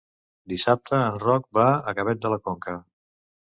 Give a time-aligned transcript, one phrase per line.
[0.53, 2.77] Dissabte en Roc va a Gavet de la Conca.